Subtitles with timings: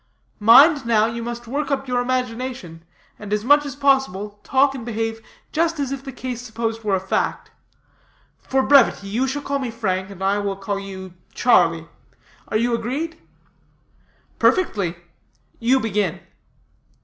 [0.39, 2.83] Mind, now, you must work up your imagination,
[3.19, 6.95] and, as much as possible, talk and behave just as if the case supposed were
[6.95, 7.51] a fact.
[8.39, 11.87] For brevity, you shall call me Frank, and I will call you Charlie.
[12.47, 13.21] Are you agreed?"
[14.39, 14.95] "Perfectly.
[15.59, 16.19] You begin."